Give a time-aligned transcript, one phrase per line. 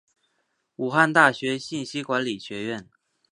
[0.77, 2.89] 武汉大学信息管理学院